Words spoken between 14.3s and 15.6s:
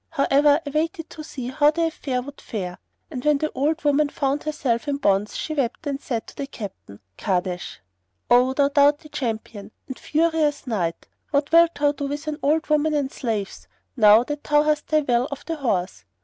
thou hast thy will of the